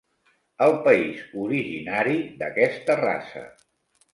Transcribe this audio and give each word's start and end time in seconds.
El 0.67 0.73
país 0.87 1.19
originari 1.43 2.17
d'aquesta 2.41 2.97
raça. 3.03 3.45